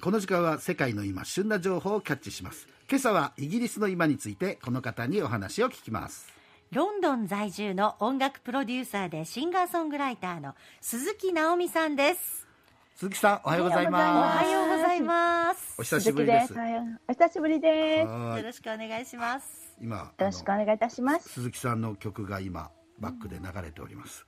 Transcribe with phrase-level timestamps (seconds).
[0.00, 2.66] この時間は世界の今旬な情報をキャッチします。
[2.88, 6.32] 今朝はイギリスの今についてこの方にお話を聞きます。
[6.72, 12.46] ロンドン在住の音楽プロデューサーでシンガーソングライターの鈴木直美さんです。
[12.96, 14.44] 鈴木さんおはようございおます。
[14.44, 15.74] はようございます。
[15.78, 16.54] お久しぶりです。
[17.08, 18.06] お久しぶりです。
[18.08, 19.76] よろしくお願いします。
[19.80, 21.28] 今ろしくおあの願いいたします。
[21.28, 24.24] 鈴木さんの曲が今バックで流れております、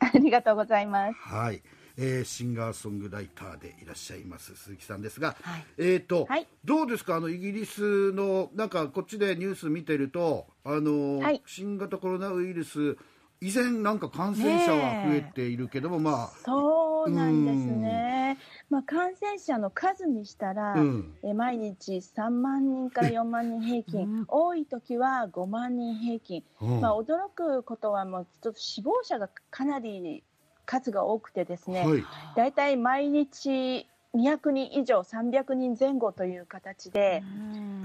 [0.00, 1.14] ありがとうございます。
[1.14, 1.62] はい、
[2.00, 5.64] えーシンガーソングライターでいらっしゃいます鈴木さんですが、はい。
[5.78, 6.46] えっ、と、はい。
[6.64, 7.16] どうですか？
[7.16, 11.42] あのイギリスのなんかこっちでニュース見てるとあの、はい。
[11.44, 12.96] 新型コロナウイルス
[13.40, 18.38] 以前なんか感染者は増えているけども、まあそうなんですね。
[18.70, 21.14] まあ感染者の数にしたら、うん。
[21.24, 26.44] え毎日3万人から 4万人平均、多い時は5万人平均。
[26.60, 26.80] うん。
[26.80, 30.22] まあ驚くことはもうちょっと死亡者がかなり
[30.68, 31.86] 数が多くてですね。
[31.86, 32.04] はい
[32.36, 37.22] だいたい毎日200人以上300人前後という形で。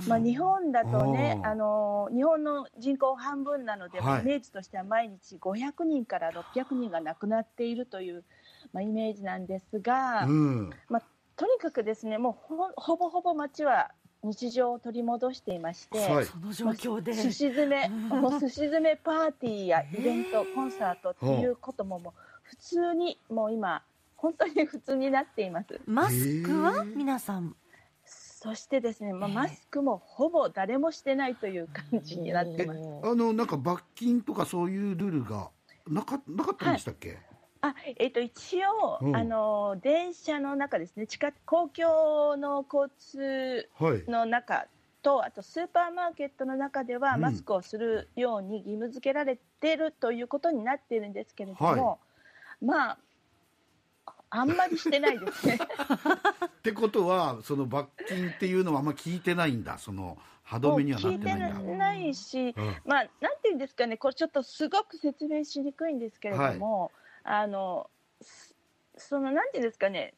[0.08, 8.24] まあ、日本だとねあの日本の人口半分なので、はいイメージとしては毎日500人から600人が亡くなっているという、
[8.74, 10.70] まあ、イメージなんですが、うん
[11.36, 13.92] とにかくですねもうほほぼほぼ街は
[14.24, 16.26] 日常を取り戻していまして、はい。
[16.26, 17.14] その状況で。
[17.14, 22.14] 寿司詰めもう寿司詰めパーティーやイベント、コンサートっていうことももう
[22.44, 23.82] 普通にもう今
[24.16, 25.80] 本当に普通になっています。
[25.86, 26.84] マスクは？
[26.86, 27.56] 皆さん。
[28.06, 29.36] そしてですね、まあ、ええ。
[29.36, 32.80] マスクもほぼ誰もしてないという感じになってます。
[33.04, 35.50] あのなんか罰金とかそういうルールが
[35.88, 37.20] なかなかったんでしたっけ、
[37.64, 39.16] あ、えっ、と一応、うん。
[39.16, 44.68] あの電車の中ですね、地下公共の交通はいの中
[45.02, 47.22] とあとスーパーマーケットの中ではうん。
[47.22, 52.00] マスクをするように義務付けられているということになっているんですけれども、
[52.62, 52.98] まあ
[54.30, 55.58] あんまりしてないですね。
[56.58, 59.78] ってことはその罰金っていうのはあんま聞いてないんだ？
[59.78, 61.74] その歯止めにはなっ聞いててないんだ？
[61.78, 62.76] ないし、うん。
[62.84, 66.92] まあなんていうんですかね、これちょっとすごく説明しにくいんですけれども、
[67.24, 67.90] あの
[68.22, 68.56] す
[68.98, 70.14] そのなんていうんですかね。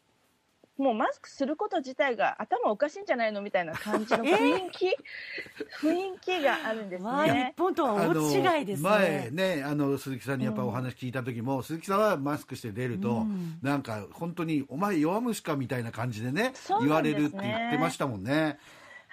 [0.78, 4.88] もうマスクすること自体が頭おかしいんじゃないのみたいな感じの雰囲気、
[5.82, 7.54] 雰囲気があるんですまあ日ね。
[7.58, 8.90] 本とは大違いですね。
[8.90, 13.58] 前ねあの鈴木さんにやっぱお話聞いた時も、鈴木さんはマスクして出ると、うん。
[13.62, 18.60] なんか本当にお前弱虫かみたいな感じでねそう言われるって言ってましたもんね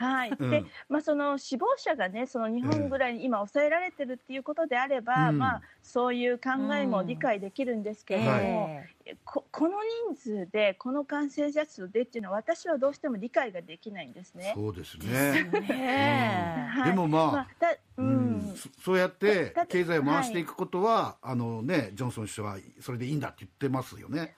[0.02, 0.36] はい。
[0.38, 0.50] うん。
[0.50, 5.38] で、まあその死亡者がね、その日本ぐらいに今抑えられてるっていうことであれば、うん。
[5.38, 8.82] まあそういう考えも理解できるんですけれども。
[9.04, 9.78] えここの
[10.14, 14.52] 人数でこの感染者数でっていうのは私はどうしても理解ができないんですね。
[14.54, 16.68] そうですえね、ね。
[16.70, 18.52] はいでもまあだううん。
[18.52, 24.36] ん、そそうやってだ経済を回していくことは、あのねジョンソン首相はそれでいいんだって言ってますよね。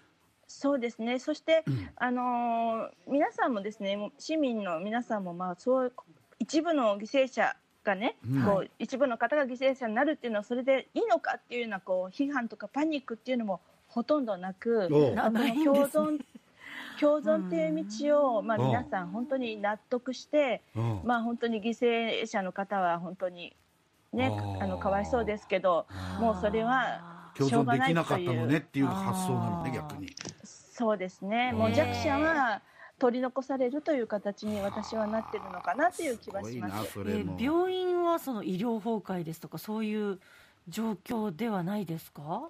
[0.55, 1.19] そうですね。
[1.19, 1.89] そして、うん。
[1.97, 5.93] あのー皆さんもですね、市民の皆さんもまあそう
[6.39, 8.45] 一部の犠牲者がね、うん。
[8.45, 14.85] こう一部の方が犠牲者になるっていうのはそれでいいのかっていうようなこう批判とかパニックっていうのもほとんどなく、
[15.19, 16.21] あの共存
[17.01, 21.01] 共存っていう道をまあうん皆さん本当に納得して、うん。
[21.05, 23.55] まあ本当に犠牲者の方は本当に
[24.13, 25.87] ねあのかわいそうですけど、
[26.21, 30.15] もうそれは共存できなかったのねっていう発想なのね逆に。
[30.45, 32.61] そうですね、もう弱者は
[32.99, 37.01] 取り残されるという形に私はなってるのかなという気はします。
[37.07, 37.25] え。
[37.39, 40.19] 病院はその医療崩壊ですとかそういう
[40.69, 42.49] 状況ではないですか？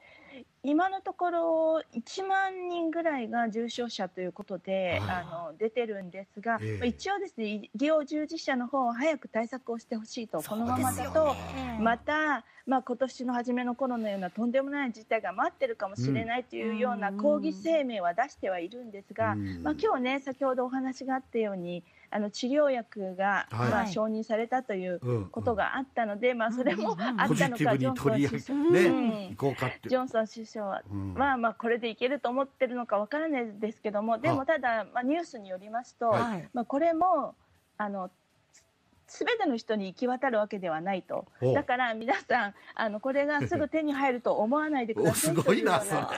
[0.63, 5.25] 今のところ1万人ぐらいが重症者ということで、はい。
[5.31, 11.35] あの出てるんですが、え一応ですね医療従事者の方は早く対策をしてほしいとこのままだと
[11.79, 19.63] また、まあ、今年の初めの頃のようなとんでもない事態が待ってるかもしれないというような抗議声明は出してはいるんですが、うん。
[19.63, 23.71] まあ、今日ね先ほどお話があったようにあの治療薬が、はい。
[23.71, 25.27] まあ、承認されたといううん。
[25.27, 29.37] ことがあったので、まあ、それもあったのか、ポジョンソン首相げね、
[29.89, 30.67] ジョンソン首相。
[30.67, 32.65] は、うんまあまあこれでいけると思って。
[32.67, 37.35] るのかわからないですけどもでもただ、まあ、ニュースによりますと、はいまあ、これも
[37.77, 38.11] あの
[39.15, 41.27] すべての人に行き渡るわけではないと。
[41.41, 45.35] おだから皆さんあのこれがすぐ手に入ると思わないでくおださい。
[45.39, 46.09] すごいなと うよ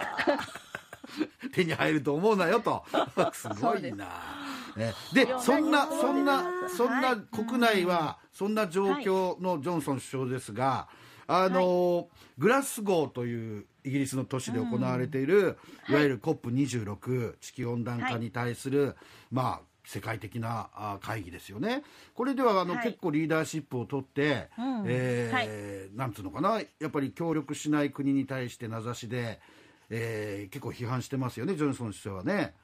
[1.45, 2.83] う手に入ると思うなよと。
[3.35, 4.07] すごいな、
[4.77, 10.89] ね、でそんな何そんなはいそんな国内はそんな状況のジョンソン首相ですが、
[11.27, 12.09] あの
[12.39, 15.59] グラスゴーというイギリスの都市で行われている、
[15.91, 18.97] い、わゆる COP26 地球温暖化に対する、
[19.31, 21.85] まあ世界的なあ会議ですよね。
[22.15, 29.41] これではあの、はい結構リーダーシップを取って、うんえーなんつうのかなやっぱり協力しない国に対して名指しで、
[29.89, 32.55] えー結構批判してますよねジョンソン首相はね。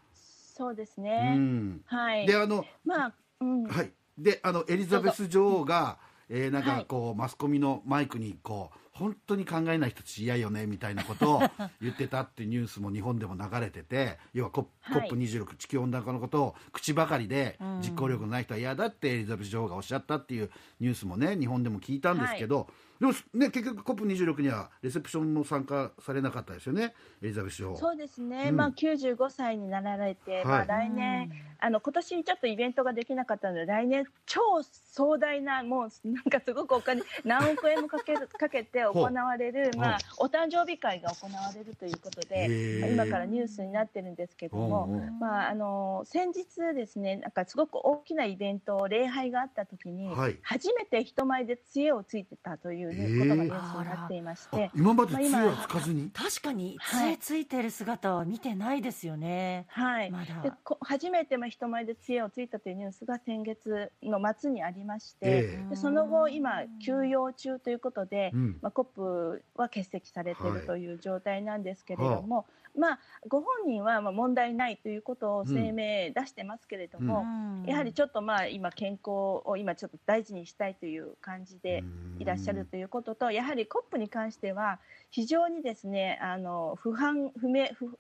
[0.55, 1.37] そうですうね。
[1.37, 2.27] ん、はい。
[2.27, 3.63] であのまあ、うん。
[3.65, 5.99] はい、であのエリザベス女王が、
[6.35, 6.85] えーなんかはい。
[6.87, 11.43] こう、マスコミのマイクにこう本当に考えない人たち嫌よねみたいなことを
[11.83, 15.11] 言ってたっていうニュースも日本でも流れてて要はコはい。
[15.11, 17.81] COP26 地球温暖化のことを口ばかりでうん。
[17.83, 20.51] 実行力のない人は嫌だってエリザベス女王がおっしゃったっていう
[20.81, 22.69] ニュースもね日本でも聞いたんですけど、
[23.03, 27.77] でもね結局 COP26 にはレセプションも参加されなかったですよねエリザベス女王。
[27.77, 28.51] そうですね。
[28.51, 28.57] うん。
[28.57, 44.89] まあ95歳になられて、まあはい来年、あの今年ちょっとイベントができなかったので来年超壮大なもうなんかすごくお金何億円もかけるかけて 行われるまあお誕生日会が行われるということで、まあ今からニュースになってるんですけども。
[45.21, 50.39] まあ、あの先日ですねなんかすごく大きなイベント礼拝があった時に、はい。
[50.43, 57.19] 初めて人前で杖をついてたという、ねことがニュースになっていましてあ今まで杖はつかずに、確かにはい。
[57.19, 60.43] 杖ついてる姿は見てないですよね、はい、まだ。
[60.43, 65.71] でこ初めてまあ人前で杖をついたというニュースが先月の末にありまして、ええ。
[65.71, 68.59] でその後今休養中ということで、うん。
[68.61, 72.47] まあ、コップは欠席されているという状態なんですけれども、
[72.77, 72.99] まあ、
[73.29, 77.25] ご本人はまあ問題ないということを声明出してますけれども、
[77.67, 79.01] やはりちょっとまあ今健康
[79.45, 81.85] を今ちょっと大事にしたいという感じで
[82.19, 84.79] いらっしゃるということとやはりコップに関しては
[85.11, 87.99] 非常にですねあの不安不明不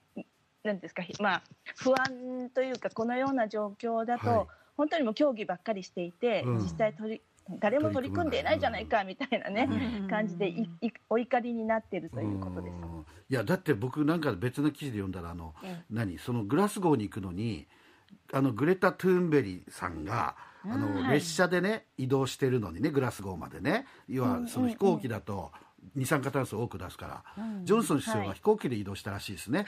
[0.64, 1.42] なんですかまあ
[1.76, 4.46] 不安というかこのような状況だと、はい。
[4.74, 6.58] 本当にもう協議ばっかりしていて、うん。
[6.58, 7.20] 実際取り
[7.60, 9.68] 誰も取り組んでいないじゃないかみたいなね、
[10.02, 10.08] うん。
[10.08, 12.74] 感じでいいお怒りになっているということです。
[12.74, 13.06] うん。
[13.28, 15.84] いやだって僕なんか別の記事で読んだらあの、ええ。
[15.90, 17.66] 何そのグラスゴーに行くのに
[18.32, 21.14] あのグレタ・トゥーンベリさんがあの、はい。
[21.14, 23.86] 列車でね移動してるのにねグラスゴーまでね。
[24.08, 25.50] 要はその飛行機だと
[25.96, 28.36] 二酸化炭素を多く出すから、ジョンソン首相ははい。
[28.36, 29.66] 飛行機で移動したらしいですね、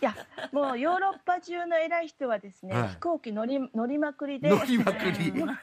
[0.00, 0.16] いや
[0.52, 2.88] もうヨーロッパ中の偉い人はですね、はい。
[2.88, 4.48] 飛行機乗り乗りまくりで。
[4.48, 5.28] 乗りまくり。
[5.28, 5.58] うん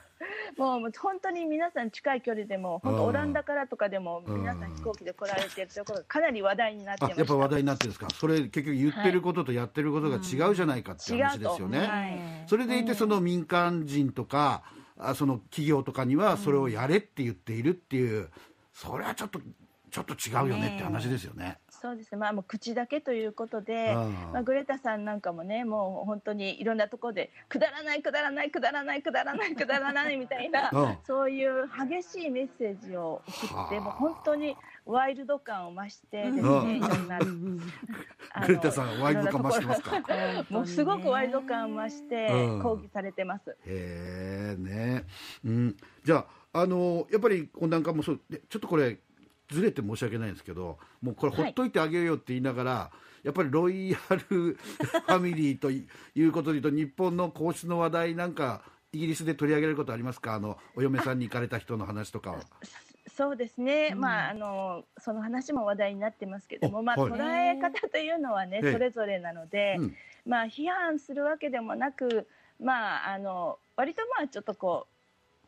[0.57, 4.39] もう本当に皆さん近い距離でも本当うんオランダからとかでもうん。
[4.39, 8.07] 皆さん飛行機で来られてるところがかなり話題になってあまやっぱ話題になってるんですか？
[8.13, 12.19] それ結局言ってることとやってることが違うじゃないかっていう話ですよね、はい。
[12.47, 14.63] それでいてその民間人とか
[14.97, 18.29] あその企業とかにはそれをやれって言っているっていう、
[18.73, 19.39] それはちょっと
[19.89, 21.57] ちょっと違うよねって話ですよね。
[21.69, 22.17] そうですね。
[22.17, 24.13] まあもう口だけということで、うん。
[24.33, 30.97] まあ、グレタさんなんかもねもう本当にいろんなところでくだらないくだらないくだらないくだらないくだらない みたいな、うん。
[31.05, 33.81] そういう激しいメッセージを送ってはあ。
[33.81, 34.55] もう本当に
[34.85, 37.61] ワイルド感を増してですね、うんいろんグ
[38.47, 39.91] レタさんワイルド感増してますか？
[40.49, 42.61] もうすごくワイルド感を増してうん。
[42.61, 43.51] 抗議されてます。
[43.51, 45.05] へえね、
[45.45, 48.21] うん、じゃああのやっぱり温暖化もそう。
[48.29, 48.97] でちょっとこれ
[49.49, 52.91] ずれて申し訳ないんですけどもうこれほっといてあげようよって言いながら、
[53.23, 55.87] やっぱりロイヤル ファミリーとい
[56.23, 58.61] うことで言うと日本の皇室の話題なんか
[58.91, 60.35] イギリスで取り上げることありますか？
[60.35, 62.39] あのお嫁さんに行かれた人の話とかは。
[63.15, 67.11] そうですね、まああのその話も話題になってますけども、まあ、はい。
[67.11, 68.71] 捉え方というのはね、ええ。
[68.71, 69.95] それぞれなので、うん。
[70.25, 72.27] まあ、批判するわけでもなく、
[72.61, 74.98] まあ、あの割とまあちょっとこう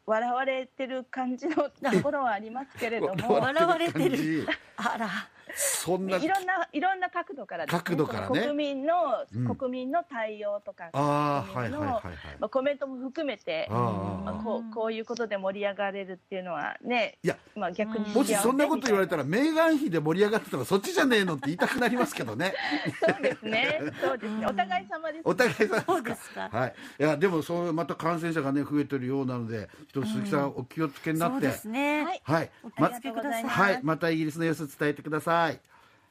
[0.06, 1.72] 笑われてる感じのと
[2.04, 3.34] ころはありますけれども。
[3.40, 4.48] 笑われてる。
[4.78, 5.10] あら
[5.56, 7.82] そんないろんないろんな角度からですね。
[7.84, 8.42] 角度からね。
[8.42, 8.94] 国民の、
[9.34, 9.56] うん。
[9.56, 22.54] 国民の対応とかああはい国民のはいはいはいまあ、コメントも含めてあーまあ、こうこういうことで盛り上がれるっていうのはね、いやまあ、逆にもしそんなこと言われたららメーガン妃で盛り上がってたらそっちじゃねえのって言いたくなりますけどね。
[23.00, 23.80] そうですね。
[24.02, 24.46] そうですね。
[24.46, 25.94] お互い様ですお互いさんですか。
[25.94, 26.50] そうですか。
[26.52, 31.34] はい、いやでもそうまた感染者がね増えてるようなのでちょっと鈴木さん、お気をつけになって。
[31.36, 32.04] そうですね。
[32.04, 32.22] はい。
[32.24, 32.52] はい。
[32.64, 33.80] お気まをつけください、はい。
[33.84, 35.31] またイギリスの様子伝えてください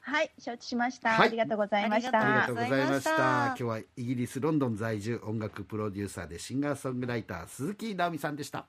[0.03, 1.29] はい承知しました、はい。
[1.29, 2.21] ありがとうございました。
[2.21, 3.11] ありがとうございました。
[3.11, 8.67] 今日はイギリスロンドン在住音楽プロデューサーでシンガーソングライター鈴木直美さんでした